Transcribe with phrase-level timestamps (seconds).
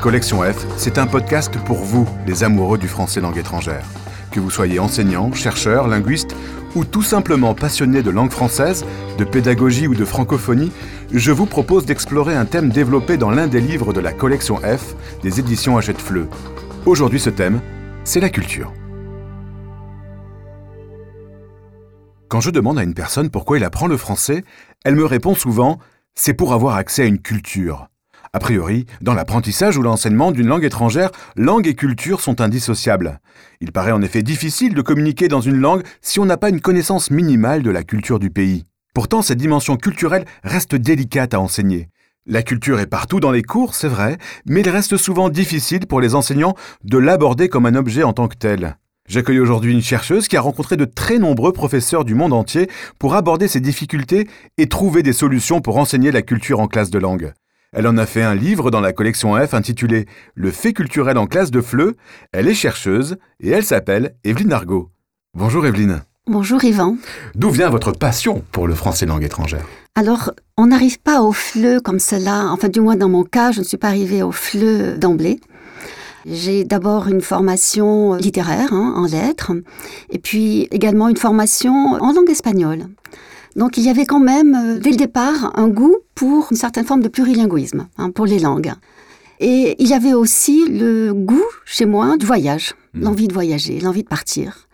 [0.00, 3.84] Collection F, c'est un podcast pour vous, les amoureux du français langue étrangère.
[4.32, 6.34] Que vous soyez enseignant, chercheur, linguiste
[6.74, 8.84] ou tout simplement passionné de langue française,
[9.18, 10.72] de pédagogie ou de francophonie,
[11.12, 14.96] je vous propose d'explorer un thème développé dans l'un des livres de la collection F
[15.22, 16.28] des éditions Hachette-Fleu.
[16.86, 17.60] Aujourd'hui, ce thème,
[18.02, 18.72] c'est la culture.
[22.28, 24.44] Quand je demande à une personne pourquoi il apprend le français,
[24.82, 25.78] elle me répond souvent
[26.20, 27.88] c'est pour avoir accès à une culture.
[28.34, 33.20] A priori, dans l'apprentissage ou l'enseignement d'une langue étrangère, langue et culture sont indissociables.
[33.62, 36.60] Il paraît en effet difficile de communiquer dans une langue si on n'a pas une
[36.60, 38.66] connaissance minimale de la culture du pays.
[38.92, 41.88] Pourtant, cette dimension culturelle reste délicate à enseigner.
[42.26, 46.02] La culture est partout dans les cours, c'est vrai, mais il reste souvent difficile pour
[46.02, 48.76] les enseignants de l'aborder comme un objet en tant que tel.
[49.10, 53.16] J'accueille aujourd'hui une chercheuse qui a rencontré de très nombreux professeurs du monde entier pour
[53.16, 57.32] aborder ces difficultés et trouver des solutions pour enseigner la culture en classe de langue.
[57.72, 61.26] Elle en a fait un livre dans la collection F intitulé Le fait culturel en
[61.26, 61.94] classe de FLE.
[62.30, 64.90] Elle est chercheuse et elle s'appelle Evelyne Argot.
[65.34, 66.02] Bonjour Evelyne.
[66.28, 66.96] Bonjour Yvan.
[67.34, 69.66] D'où vient votre passion pour le français langue étrangère?
[69.96, 72.46] Alors, on n'arrive pas au FLE comme cela.
[72.52, 75.40] Enfin, du moins dans mon cas, je ne suis pas arrivée au FLE d'emblée.
[76.26, 79.52] J'ai d'abord une formation littéraire hein, en lettres
[80.10, 82.86] et puis également une formation en langue espagnole.
[83.56, 86.84] Donc il y avait quand même, euh, dès le départ, un goût pour une certaine
[86.84, 88.72] forme de plurilinguisme, hein, pour les langues.
[89.40, 93.02] Et il y avait aussi le goût chez moi du voyage, mmh.
[93.02, 94.68] l'envie de voyager, l'envie de partir.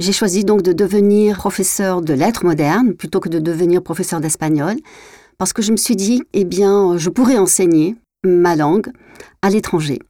[0.00, 4.76] J'ai choisi donc de devenir professeur de lettres modernes plutôt que de devenir professeur d'espagnol,
[5.38, 8.90] parce que je me suis dit, eh bien, je pourrais enseigner ma langue
[9.42, 10.00] à l'étranger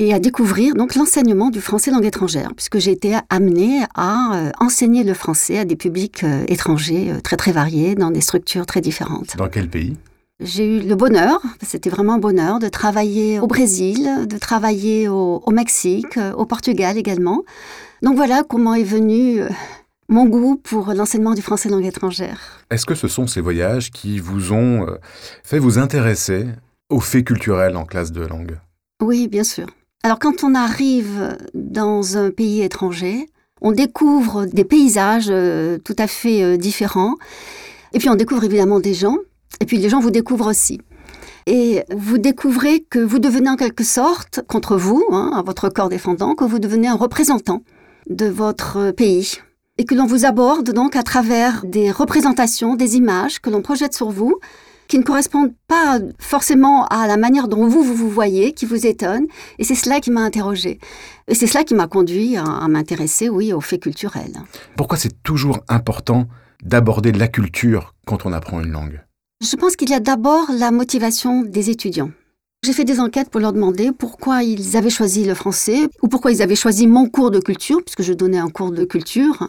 [0.00, 4.50] et à découvrir donc l'enseignement du français langue étrangère, puisque j'ai été amenée à euh,
[4.58, 8.64] enseigner le français à des publics euh, étrangers euh, très très variés, dans des structures
[8.64, 9.36] très différentes.
[9.36, 9.98] Dans quel pays?
[10.40, 15.42] J'ai eu le bonheur, c'était vraiment un bonheur, de travailler au Brésil, de travailler au,
[15.44, 17.42] au, Mexique, au Portugal également.
[18.00, 19.42] Donc voilà comment est venu
[20.08, 22.64] mon goût pour l'enseignement du français langue étrangère.
[22.70, 24.86] Est-ce que ce sont ces voyages qui vous ont
[25.44, 26.46] fait vous intéresser
[26.88, 28.58] aux faits culturels en classe de langue?
[29.02, 29.66] Oui, bien sûr.
[30.02, 33.28] Alors quand on arrive dans un pays étranger,
[33.60, 37.16] on découvre des paysages euh, tout à fait euh, différents,
[37.92, 39.18] et puis on découvre évidemment des gens,
[39.60, 40.80] et puis les gens vous découvrent aussi.
[41.46, 45.90] Et vous découvrez que vous devenez en quelque sorte, contre vous, hein, à votre corps
[45.90, 47.62] défendant, que vous devenez un représentant
[48.08, 49.36] de votre pays.
[49.76, 53.94] Et que l'on vous aborde donc à travers des représentations, des images que l'on projette
[53.94, 54.38] sur vous,
[54.90, 58.86] qui ne correspondent pas forcément à la manière dont vous, vous, vous voyez, qui vous
[58.86, 59.26] étonne.
[59.58, 60.80] Et c'est cela qui m'a interrogée.
[61.28, 64.36] Et c'est cela qui m'a conduit à, m'intéresser, oui, aux faits culturels.
[64.76, 66.26] Pourquoi c'est toujours important
[66.64, 69.00] d'aborder la culture quand on apprend une langue?
[69.40, 72.10] Je pense qu'il y a d'abord la motivation des étudiants.
[72.62, 76.30] J'ai fait des enquêtes pour leur demander pourquoi ils avaient choisi le français ou pourquoi
[76.30, 79.48] ils avaient choisi mon cours de culture, puisque je donnais un cours de culture.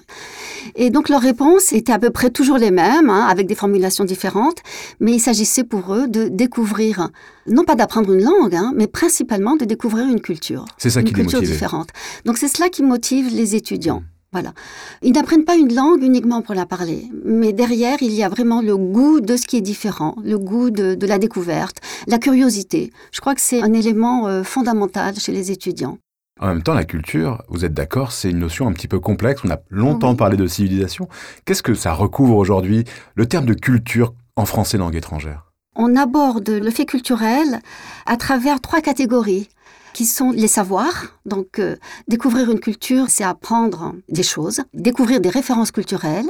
[0.75, 4.05] Et donc leurs réponses étaient à peu près toujours les mêmes, hein, avec des formulations
[4.05, 4.59] différentes,
[5.01, 7.09] mais il s'agissait pour eux de découvrir,
[7.47, 10.63] non pas d'apprendre une langue, hein, mais principalement de découvrir une culture.
[10.77, 11.89] C'est ça une qui culture différente.
[12.23, 14.03] Donc c'est cela qui motive les étudiants.
[14.33, 14.53] Voilà.
[15.01, 18.61] Ils n'apprennent pas une langue uniquement pour la parler, mais derrière, il y a vraiment
[18.61, 22.93] le goût de ce qui est différent, le goût de, la découverte, la curiosité.
[23.11, 25.97] Je crois que c'est un élément euh, fondamental chez les étudiants.
[26.39, 29.41] En même temps, la culture, vous êtes d'accord, c'est une notion un petit peu complexe.
[29.43, 31.09] On a longtemps parlé de civilisation.
[31.43, 35.51] Qu'est-ce que ça recouvre aujourd'hui, le terme de culture en français langue étrangère?
[35.75, 37.59] On aborde le fait culturel
[38.05, 39.49] à travers trois catégories
[39.93, 41.19] qui sont les savoirs.
[41.25, 41.75] Donc, euh,
[42.07, 46.29] découvrir une culture, c'est apprendre des choses, découvrir des références culturelles.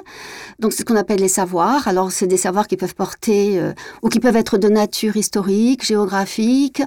[0.60, 1.88] Donc, c'est ce qu'on appelle les savoirs.
[1.88, 5.86] Alors, c'est des savoirs qui peuvent porter euh, ou qui peuvent être de nature historique,
[5.86, 6.82] géographique.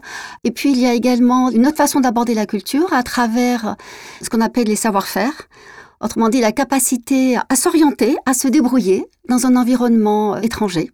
[0.44, 3.76] Et puis, il y a également une autre façon d'aborder la culture à travers
[4.22, 5.48] ce qu'on appelle les savoir-faire.
[6.00, 10.90] Autrement dit, la capacité à s'orienter, à se débrouiller dans un environnement étranger.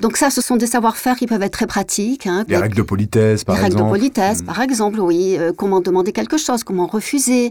[0.00, 2.26] Donc ça, ce sont des savoir-faire qui peuvent être très pratiques.
[2.26, 3.74] Hein, les règles de politesse, par exemple.
[3.74, 4.46] Les règles de politesse, mm.
[4.46, 5.36] par exemple, oui.
[5.38, 7.50] Euh, comment demander quelque chose, comment refuser.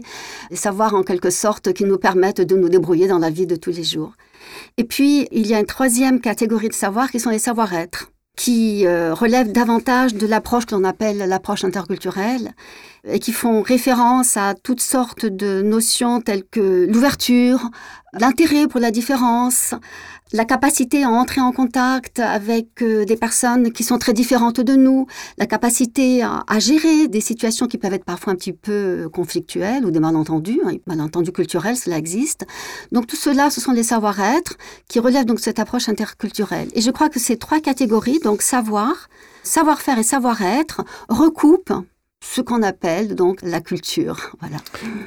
[0.50, 3.56] Des savoirs, en quelque sorte, qui nous permettent de nous débrouiller dans la vie de
[3.56, 4.12] tous les jours.
[4.76, 8.86] Et puis, il y a une troisième catégorie de savoirs qui sont les savoir-être qui
[8.86, 12.54] euh, relèvent davantage de l'approche que l'on appelle l'approche interculturelle
[13.04, 17.70] et qui font référence à toutes sortes de notions telles que l'ouverture,
[18.12, 19.74] l'intérêt pour la différence,
[20.32, 24.76] la capacité à entrer en contact avec euh, des personnes qui sont très différentes de
[24.76, 25.06] nous,
[25.38, 29.84] la capacité à, gérer des situations qui peuvent être parfois un petit peu euh, conflictuelles
[29.84, 32.46] ou des malentendus, hein, malentendus culturels, cela existe.
[32.92, 34.56] Donc tout cela, ce sont les savoir-être
[34.88, 36.68] qui relèvent donc cette approche interculturelle.
[36.74, 39.08] Et je crois que ces trois catégories, donc savoir,
[39.42, 41.72] savoir-faire et savoir-être, recoupent
[42.22, 44.36] ce qu'on appelle donc la culture.
[44.40, 44.58] Voilà.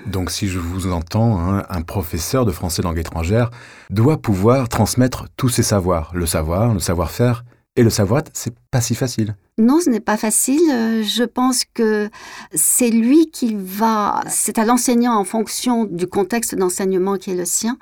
[0.06, 3.50] Donc si je vous entends, hein, un professeur de français langue étrangère
[3.90, 7.46] doit pouvoir transmettre tous ses savoirs, le savoir, le savoir-faire
[7.76, 9.36] et le savoir-être, c'est pas si facile.
[9.60, 10.68] Non, ce n'est pas facile.
[10.72, 12.10] Euh, je pense que
[12.56, 17.46] c'est lui qui va, c'est à l'enseignant en fonction du contexte d'enseignement qui est le
[17.46, 17.78] sien,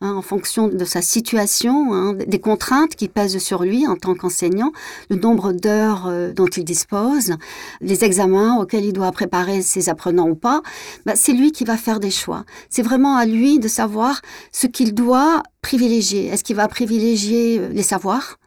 [0.00, 4.14] hein, en fonction de sa situation, hein, des contraintes qui pèsent sur lui en tant
[4.14, 4.72] qu'enseignant,
[5.10, 7.34] le nombre d'heures euh, dont il dispose,
[7.82, 10.62] les examens auxquels il doit préparer ses apprenants ou pas.
[11.04, 12.46] Bah, c'est lui qui va faire des choix.
[12.70, 14.22] C'est vraiment à lui de savoir
[14.52, 16.28] ce qu'il doit privilégier.
[16.28, 18.39] Est-ce qu'il va privilégier euh, les savoirs?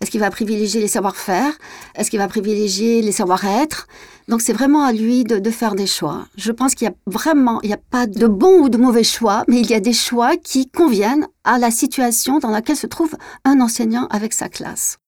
[0.00, 1.52] Est-ce qu'il va privilégier les savoir-faire?
[1.94, 3.86] Est-ce qu'il va privilégier les savoir-être?
[4.28, 6.26] Donc c'est vraiment à lui de, faire des choix.
[6.36, 9.02] Je pense qu'il y a vraiment, il n'y a pas de bon ou de mauvais
[9.02, 12.86] choix, mais il y a des choix qui conviennent à la situation dans laquelle se
[12.86, 14.99] trouve un enseignant avec sa classe.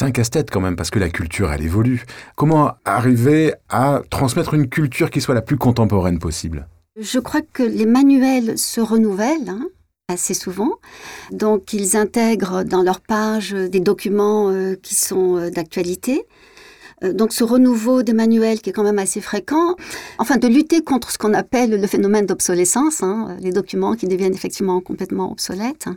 [0.00, 2.06] C'est un casse-tête quand même, parce que la culture, elle évolue.
[2.34, 6.68] Comment arriver à transmettre une culture qui soit la plus contemporaine possible?
[6.98, 9.50] Je crois que les manuels se renouvellent.
[9.50, 9.66] Hein,
[10.08, 10.70] assez souvent.
[11.32, 16.24] Donc ils intègrent dans leur page des documents euh, qui sont euh, d'actualité.
[17.04, 19.76] Euh, donc ce renouveau des manuels qui est quand même assez fréquent,
[20.16, 24.34] enfin de lutter contre ce qu'on appelle le phénomène d'obsolescence, hein, les documents qui deviennent
[24.34, 25.88] effectivement complètement obsolètes.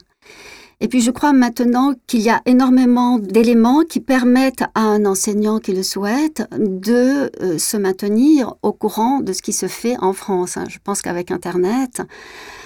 [0.84, 5.60] Et puis je crois maintenant qu'il y a énormément d'éléments qui permettent à un enseignant
[5.60, 10.12] qui le souhaite de euh, se maintenir au courant de ce qui se fait en
[10.12, 10.58] France.
[10.58, 10.66] Hein.
[10.68, 12.02] Je pense qu'avec Internet,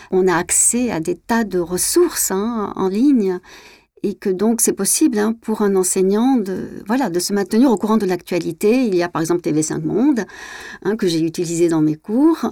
[0.10, 3.38] on a accès à des tas de ressources hein, en ligne
[4.02, 7.78] et que donc c'est possible hein, pour un enseignant de voilà de se maintenir au
[7.78, 8.84] courant de l'actualité.
[8.86, 10.26] Il y a par exemple TV5 Monde
[10.98, 12.52] que j'ai utilisé dans mes cours.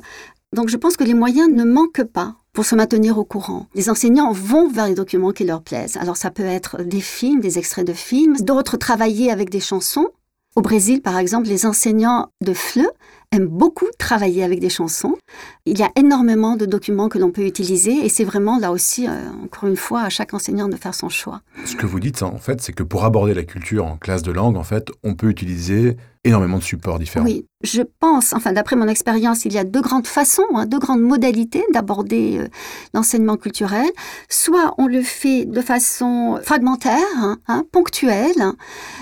[0.55, 3.67] Donc je pense que les moyens ne manquent pas pour se maintenir au courant.
[3.75, 5.97] Les enseignants vont vers les documents qui leur plaisent.
[5.97, 10.07] Alors ça peut être des films, des extraits de films, d'autres travailler avec des chansons.
[10.55, 12.87] Au Brésil, par exemple, les enseignants de FLE
[13.33, 15.17] aiment beaucoup travailler avec des chansons.
[15.65, 19.09] Il y a énormément de documents que l'on peut utiliser et c'est vraiment là aussi,
[19.09, 19.11] euh,
[19.43, 21.41] encore une fois, à chaque enseignant de faire son choix.
[21.65, 24.31] Ce que vous dites, en fait, c'est que pour aborder la culture en classe de
[24.31, 27.25] langue, en fait, on peut utiliser énormément de supports différents.
[27.25, 30.79] Oui, je pense, enfin d'après mon expérience, il y a deux grandes façons, hein, deux
[30.79, 32.47] grandes modalités d'aborder euh,
[32.93, 33.87] l'enseignement culturel.
[34.27, 38.51] Soit on le fait de façon fragmentaire, hein, hein, ponctuelle,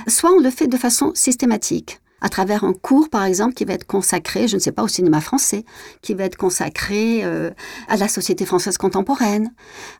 [0.07, 3.73] soit on le fait de façon systématique à travers un cours, par exemple, qui va
[3.73, 5.65] être consacré, je ne sais pas, au cinéma français,
[6.01, 7.51] qui va être consacré euh,
[7.89, 9.51] à la société française contemporaine.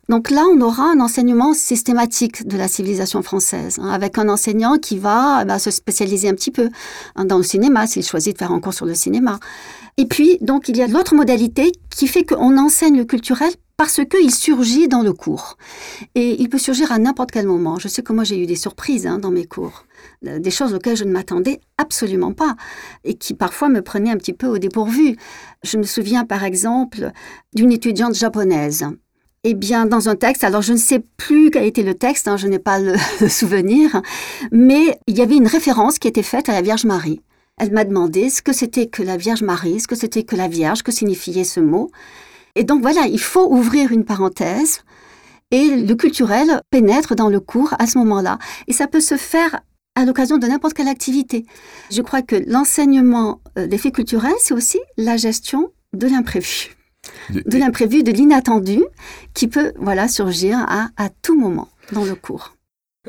[0.08, 4.78] Donc là, on aura un enseignement systématique de la civilisation française, hein, avec un enseignant
[4.78, 6.70] qui va eh ben, se spécialiser un petit peu
[7.16, 9.40] hein, dans le cinéma, s'il choisit de faire un cours sur le cinéma.
[9.98, 14.02] Et puis, donc, il y a l'autre modalité qui fait qu'on enseigne le culturel parce
[14.06, 15.58] qu'il surgit dans le cours.
[16.16, 17.80] Et il peut surgir à n'importe quel moment.
[17.80, 19.86] Je sais que moi, j'ai eu des surprises hein, dans mes cours.
[20.28, 22.56] Euh, des choses auxquelles je ne m'attendais absolument pas
[23.04, 25.16] et qui parfois me prenaient un petit peu au dépourvu.
[25.64, 27.12] Je me souviens par exemple
[27.54, 28.86] d'une étudiante japonaise.
[29.46, 32.38] Eh bien, dans un texte, alors je ne sais plus quel était le texte, hein,
[32.38, 32.96] je n'ai pas le,
[33.28, 34.02] souvenir,
[34.54, 37.20] mais il y avait une référence qui était faite à la Vierge Marie.
[37.58, 40.48] Elle m'a demandé ce que c'était que la Vierge Marie, ce que c'était que la
[40.48, 41.92] Vierge, que signifiait ce mot.
[42.56, 44.82] Et donc voilà, il faut ouvrir une parenthèse
[45.52, 48.40] et le culturel pénètre dans le cours à ce moment-là.
[48.68, 49.62] Et ça peut se faire
[49.96, 51.46] à l'occasion de n'importe quelle activité.
[51.92, 56.76] Je crois que l'enseignement euh, des faits culturels, c'est aussi la gestion de l'imprévu.
[57.30, 58.82] De l'imprévu, de l'inattendu,
[59.34, 62.56] qui peut voilà, surgir à, à tout moment dans le cours.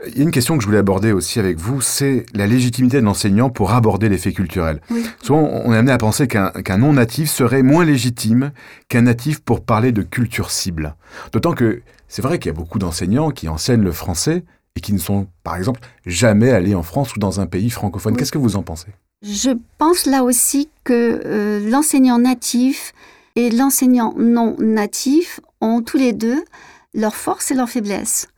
[0.06, 2.98] Il y a une question que je voulais aborder aussi avec vous, c'est la légitimité
[2.98, 4.80] de l'enseignant pour aborder les faits culturels.
[5.22, 8.50] Souvent, on est amené à penser qu'un non-natif serait moins légitime
[8.88, 10.96] qu'un natif pour parler de culture cible.
[11.32, 14.44] D'autant que c'est vrai qu'il y a beaucoup d'enseignants qui enseignent le français,
[14.76, 18.16] et qui ne sont, par exemple, jamais allés en France ou dans un pays francophone.
[18.16, 18.88] Qu'est-ce que vous en pensez?
[19.22, 22.92] Je pense là aussi que euh, l'enseignant natif
[23.36, 26.44] et l'enseignant non natif ont tous les deux
[26.92, 28.28] leurs forces et leurs faiblesses.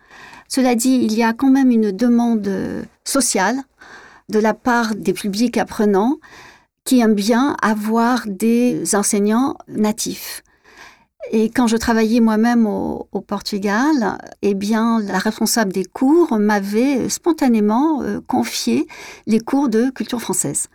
[0.48, 2.50] Cela dit, il y a quand même une demande
[3.04, 3.56] sociale
[4.28, 6.16] de la part des publics apprenants
[6.84, 10.42] qui aiment bien avoir des enseignants natifs.
[11.32, 18.02] Et quand je travaillais moi-même au, Portugal, eh bien, la responsable des cours m'avait spontanément
[18.02, 18.86] euh, confié
[19.26, 20.68] les cours de culture française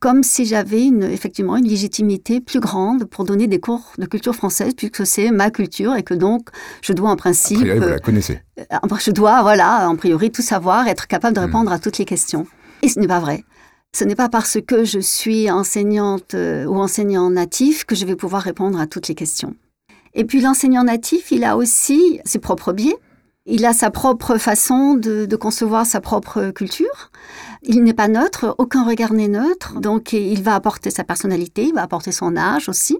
[0.00, 4.34] comme si j'avais une, effectivement une légitimité plus grande pour donner des cours de culture
[4.34, 6.48] française, puisque c'est ma culture et que donc
[6.82, 7.62] je dois en principe...
[7.68, 8.40] A vous la connaissez.
[8.58, 8.64] Euh,
[8.98, 11.44] je dois, voilà, en priori, tout savoir, être capable de hmm.
[11.44, 12.46] répondre à toutes les questions.
[12.82, 13.44] Et ce n'est pas vrai.
[13.96, 18.16] Ce n'est pas parce que je suis enseignante euh, ou enseignant natif que je vais
[18.16, 19.54] pouvoir répondre à toutes les questions.
[20.14, 22.96] Et puis l'enseignant natif, il a aussi ses propres biais.
[23.48, 27.10] Il a sa propre façon de, concevoir sa propre culture.
[27.62, 31.74] Il n'est pas neutre, aucun regard n'est neutre, donc il va apporter sa personnalité, il
[31.74, 32.98] va apporter son âge aussi,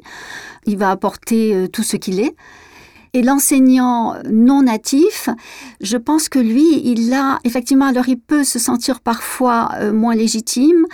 [0.64, 2.34] il va apporter euh, tout ce qu'il est.
[3.16, 5.30] Et l'enseignant non natif,
[5.80, 10.14] je pense que lui, il a effectivement, alors il peut se sentir parfois euh, moins
[10.14, 10.84] légitime,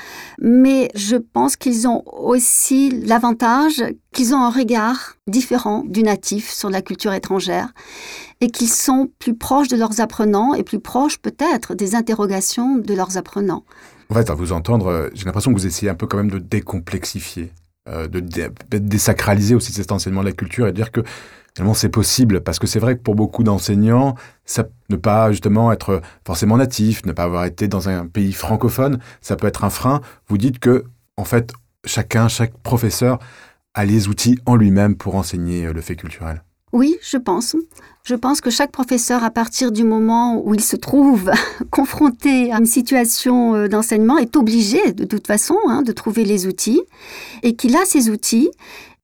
[0.40, 3.82] mais je pense qu'ils ont aussi l'avantage
[4.14, 7.72] qu'ils ont un regard différent du natif sur la culture étrangère
[8.40, 12.94] et qu'ils sont plus proches de leurs apprenants et plus proches peut-être des interrogations de
[12.94, 13.64] leurs apprenants.
[14.10, 16.30] En fait, à vous entendre, euh, j'ai l'impression que vous essayez un peu quand même
[16.30, 17.50] de décomplexifier,
[17.88, 18.20] euh, de
[18.78, 21.00] désacraliser aussi cet enseignement de la culture et de dire que
[21.74, 26.00] C'est possible parce que c'est vrai que pour beaucoup d'enseignants, ça ne pas justement être
[26.26, 30.00] forcément natif, ne pas avoir été dans un pays francophone, ça peut être un frein.
[30.28, 30.84] Vous dites que
[31.16, 31.52] en fait,
[31.84, 33.18] chacun, chaque professeur
[33.74, 36.42] a les outils en lui-même pour enseigner le fait culturel.
[36.72, 37.54] Oui, je pense.
[38.02, 41.30] Je pense que chaque professeur, à partir du moment où il se trouve
[41.70, 46.46] confronté à une situation euh, d'enseignement, est obligé de toute façon hein, de trouver les
[46.46, 46.82] outils
[47.42, 48.50] et qu'il a ces outils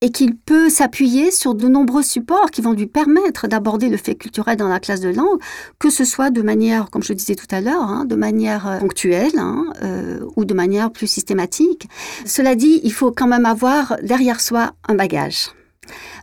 [0.00, 4.14] et qu'il peut s'appuyer sur de nombreux supports qui vont lui permettre d'aborder le fait
[4.14, 5.40] culturel dans la classe de langue,
[5.78, 8.78] que ce soit de manière, comme je disais tout à l'heure, hein, de manière euh,
[8.78, 11.88] ponctuelle hein, euh, ou de manière plus systématique.
[12.24, 15.48] Cela dit, il faut quand même avoir derrière soi un bagage.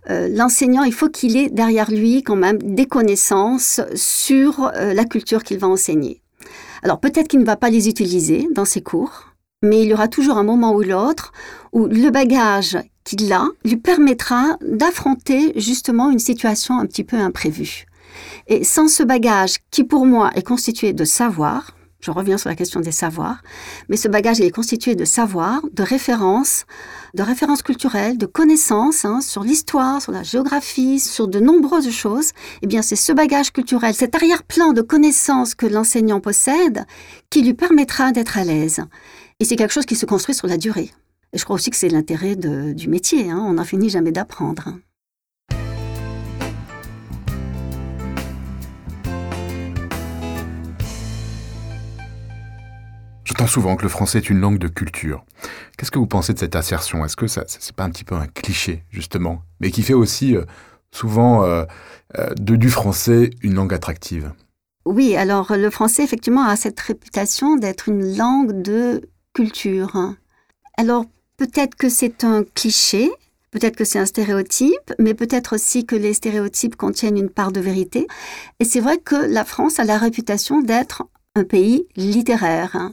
[0.09, 5.43] Euh, l'enseignant, il faut qu'il ait derrière lui quand même des connaissances sur la culture
[5.43, 6.21] qu'il va enseigner.
[6.83, 10.07] Alors peut-être qu'il ne va pas les utiliser dans ses cours, mais il y aura
[10.07, 11.33] toujours un moment ou l'autre
[11.73, 17.85] où le bagage qu'il a lui permettra d'affronter justement une situation un petit peu imprévue.
[18.47, 21.71] Et sans ce bagage qui pour moi est constitué de savoir,
[22.05, 23.41] je reviens sur la question des savoirs,
[23.89, 26.65] mais ce bagage est constitué de savoir, de références,
[27.15, 32.31] de références culturelles, de connaissances hein, sur l'histoire, sur la géographie, sur de nombreuses choses.
[32.61, 36.85] Eh bien, c'est ce bagage culturel, cet arrière-plan de connaissances que l'enseignant possède
[37.31, 38.81] qui lui permettra d'être à l'aise.
[39.39, 40.91] Et c'est quelque chose qui se construit sur la durée.
[41.35, 43.29] Et je crois aussi que c'est l'intérêt du métier.
[43.29, 43.43] Hein.
[43.45, 44.69] On n'en finit jamais d'apprendre.
[53.25, 55.25] J'entends souvent que le français est une langue de culture.
[55.77, 57.03] Qu'est-ce que vous pensez de cette assertion?
[57.03, 60.37] Est-ce que ça, c'est pas un petit peu un cliché justement, mais qui fait aussi
[60.37, 60.45] euh,
[60.91, 61.65] souvent euh,
[62.17, 64.31] euh, de du français une langue attractive?
[64.85, 70.13] Oui, alors le français effectivement a cette réputation d'être une langue de culture.
[70.77, 71.03] Alors
[71.37, 73.11] Peut-être que c'est un cliché,
[73.51, 77.59] peut-être que c'est un stéréotype, mais peut-être aussi que les stéréotypes contiennent une part de
[77.59, 78.07] vérité.
[78.59, 81.03] Et c'est vrai que la France a la réputation d'être
[81.35, 82.91] un pays littéraire.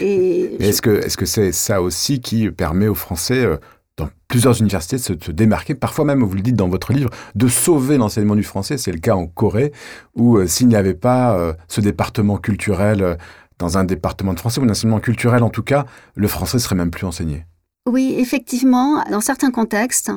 [0.00, 3.56] Est-ce que est-ce que c'est ça aussi qui permet aux Français euh,
[3.96, 7.46] dans plusieurs universités de se, démarquer, parfois même, vous le dites dans votre livre, de
[7.46, 8.76] sauver l'enseignement du français?
[8.76, 9.72] C'est le cas en Corée,
[10.16, 13.16] où euh, s'il n'y avait pas euh, ce département culturel
[13.58, 16.76] dans un département de français ou un enseignement culturel en tout cas, le français serait
[16.76, 17.46] même plus enseigné.
[17.86, 20.10] Oui, effectivement, dans certains contextes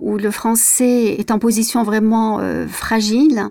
[0.00, 3.50] où le français est en position vraiment euh, fragile,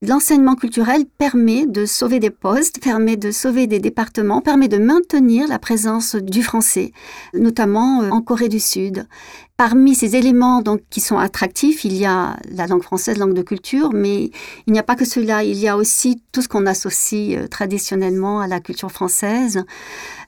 [0.00, 5.46] l'enseignement culturel permet de sauver des postes, permet de sauver des départements, permet de maintenir
[5.48, 6.92] la présence du français,
[7.34, 9.06] notamment euh, en Corée du Sud.
[9.56, 13.42] Parmi ces éléments donc, qui sont attractifs, il y a la langue française, langue de
[13.42, 14.32] culture, mais
[14.66, 15.44] il n'y a pas que cela.
[15.44, 19.62] Il y a aussi tout ce qu'on associe euh, traditionnellement à la culture française,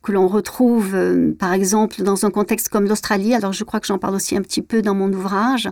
[0.04, 3.34] que l'on retrouve euh, par exemple dans un contexte comme l'Australie.
[3.34, 5.68] Alors je crois que j'en parle aussi un petit peu dans mon ouvrage,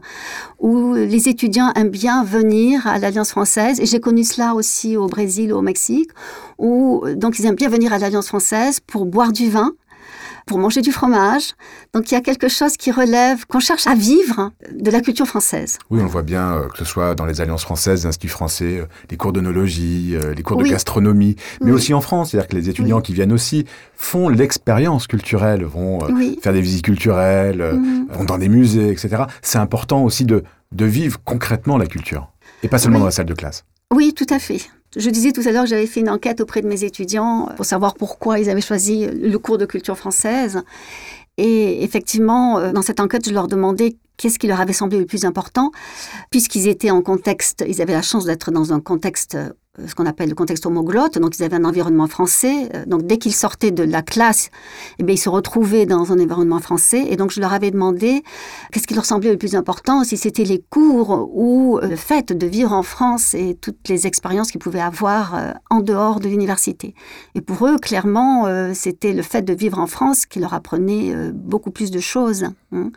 [0.58, 3.78] où les étudiants aiment bien venir à l'Alliance française.
[3.78, 6.10] Et j'ai connu cela aussi au Brésil au Mexique,
[6.58, 9.74] où donc ils aiment bien venir à l'Alliance française pour boire du vin
[10.46, 11.54] pour manger du fromage.
[11.92, 15.26] Donc il y a quelque chose qui relève, qu'on cherche à vivre de la culture
[15.26, 15.78] française.
[15.90, 18.28] Oui, on le voit bien, euh, que ce soit dans les alliances françaises, les instituts
[18.28, 22.30] français, euh, les cours d'onologie, euh, les cours de gastronomie, mais aussi en France.
[22.30, 23.64] C'est-à-dire que les étudiants qui viennent aussi
[23.96, 26.00] font l'expérience culturelle, vont
[26.42, 28.06] faire des visites culturelles, mm.
[28.12, 29.24] vont dans des musées, etc.
[29.42, 32.30] C'est important aussi de, de vivre concrètement la culture,
[32.62, 33.64] et pas seulement dans la salle de classe.
[33.92, 34.60] Oui, tout à fait.
[34.96, 37.64] Je disais tout à l'heure que j'avais fait une enquête auprès de mes étudiants pour
[37.64, 40.62] savoir pourquoi ils avaient choisi le cours de culture française.
[41.36, 45.06] Et effectivement, euh, dans cette enquête, je leur demandais qu'est-ce qui leur avait semblé le
[45.06, 45.72] plus important,
[46.30, 49.50] puisqu'ils étaient en contexte, ils avaient la chance d'être dans un contexte euh,
[49.86, 52.68] ce qu'on appelle le contexte homoglotte, donc ils avaient un environnement français.
[52.74, 54.50] Euh, donc dès qu'ils sortaient de la classe,
[54.98, 57.04] eh bien, ils se retrouvaient dans un environnement français.
[57.08, 58.22] Et donc je leur avais demandé
[58.72, 62.32] qu'est-ce qui leur semblait le plus important, si c'était les cours ou euh, le fait
[62.32, 66.94] de vivre en France et toutes les expériences qu'ils pouvaient avoir en dehors de l'université.
[67.34, 71.70] Et pour eux, clairement, c'était le fait de vivre en France qui leur apprenait beaucoup
[71.70, 72.44] plus de choses.
[72.72, 72.90] Hein.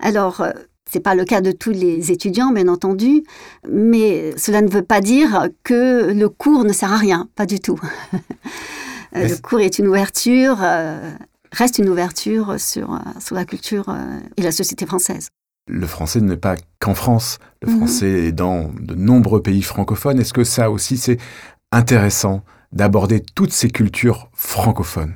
[0.00, 0.42] Alors,
[0.90, 3.24] c'est pas le cas de tous les étudiants, bien entendu,
[3.68, 7.60] mais cela ne veut pas dire que le cours ne sert à rien, pas du
[7.60, 7.78] tout.
[9.12, 11.10] le cours est une ouverture, euh,
[11.52, 15.28] reste une ouverture sur, euh, sur la culture euh, et la société française.
[15.68, 17.78] Le français n'est pas qu'en France, le mhm.
[17.78, 20.20] français est dans de nombreux pays francophones.
[20.20, 21.18] Est-ce que ça aussi c'est
[21.72, 25.14] intéressant d'aborder toutes ces cultures francophones?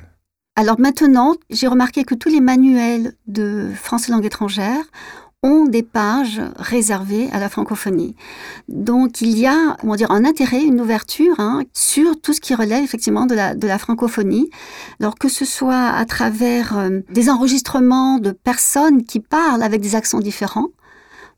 [0.57, 4.83] Alors maintenant, j'ai remarqué que tous les manuels de français langue étrangère
[5.43, 8.15] ont des pages réservées à la francophonie.
[8.67, 12.53] Donc il y a, comment dire, un intérêt, une ouverture hein, sur tout ce qui
[12.53, 14.51] relève effectivement de la, francophonie.
[14.99, 19.95] Alors que ce soit à travers euh, des enregistrements de personnes qui parlent avec des
[19.95, 20.69] accents différents,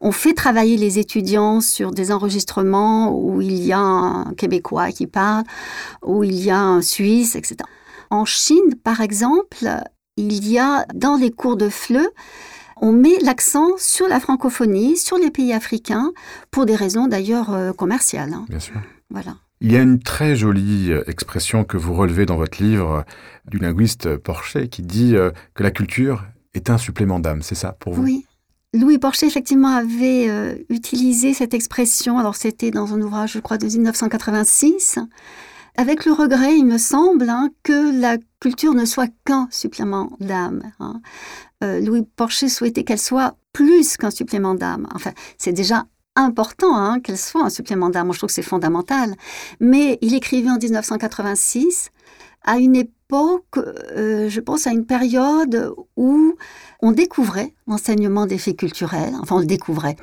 [0.02, 5.08] on fait travailler les étudiants sur des enregistrements où il y a un Québécois qui
[5.08, 5.46] parle,
[6.06, 7.56] où il y a un Suisse, etc.
[8.10, 9.66] En Chine, par exemple,
[10.18, 12.06] il y a dans les cours de FLE
[12.78, 16.12] on met l'accent sur la francophonie, sur les pays africains,
[16.52, 18.34] pour des raisons d'ailleurs euh, commerciales.
[18.34, 18.46] Hein.
[18.50, 18.76] Bien sûr.
[19.10, 19.36] Voilà.
[19.62, 23.02] Il y a une très jolie euh, expression que vous relevez dans votre livre euh,
[23.48, 25.16] du linguiste Porcher qui dit
[25.54, 27.42] que la culture est un supplément d'âme.
[27.42, 28.04] C'est ça pour vous?
[28.04, 28.26] Oui.
[28.74, 32.18] Louis Porcher, effectivement, avait utilisé cette expression.
[32.18, 34.98] Alors, c'était dans un ouvrage, je crois, de 1986.
[35.76, 40.72] Avec le regret, il me semble, hein, que la culture ne soit qu'un supplément d'âme.
[40.80, 41.02] Hein.
[41.64, 44.88] Euh, Louis Porcher souhaitait qu'elle soit plus qu'un supplément d'âme.
[44.94, 48.08] Enfin, c'est déjà important hein, qu'elle soit un supplément d'âme.
[48.08, 49.16] Moi, je trouve que c'est fondamental.
[49.60, 51.90] Mais il écrivait en 1986
[52.46, 56.36] à une époque, euh, je pense à une période où
[56.82, 59.14] on découvrait l'enseignement des faits culturels.
[59.22, 59.96] Enfin, on le découvrait.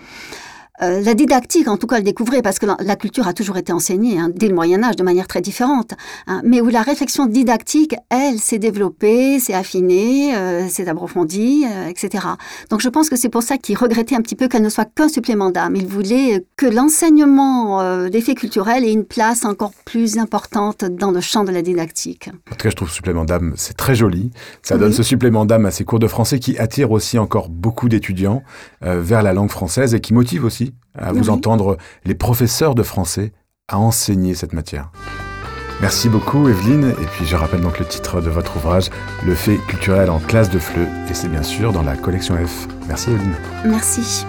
[0.82, 3.72] Euh, la didactique, en tout cas, le découvrait parce que la, culture a toujours été
[3.72, 5.92] enseignée hein, dès le Moyen Âge de manière très différente,
[6.26, 11.88] hein, mais où la réflexion didactique, elle, s'est développée, s'est affinée, euh, s'est approfondie, euh,
[11.88, 12.25] etc.
[12.70, 14.87] Donc je pense que c'est pour ça qu'il regrettait un petit peu qu'elle ne soit
[14.87, 15.76] qu'un supplément d'âme.
[15.76, 21.21] Il voulait que l'enseignement des faits culturels ait une place encore plus importante dans le
[21.21, 22.30] champ de la didactique.
[22.50, 24.30] En tout cas, je trouve supplément d'âme, c'est très joli.
[24.62, 27.88] Ça donne ce supplément d'âme à ces cours de français qui attirent aussi encore beaucoup
[27.88, 28.43] d'étudiants
[28.82, 33.33] vers la langue française et qui motivent aussi à vous entendre les professeurs de français
[33.69, 34.91] à enseigner cette matière.
[35.81, 38.91] Merci beaucoup Evelyne, et puis je rappelle donc le titre de votre ouvrage,
[39.25, 42.69] Le fait culturel en classe de FLE, et c'est bien sûr dans la collection F.
[42.87, 43.35] Merci Evelyne.
[43.65, 44.26] Merci.